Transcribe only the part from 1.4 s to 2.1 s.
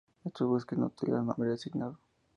asignado.